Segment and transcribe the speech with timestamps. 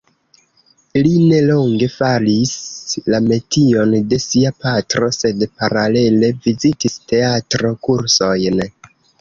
[0.99, 2.53] Li nelonge faris
[3.15, 8.69] la metion de sia patro sed paralele vizitis teatro-kursojn.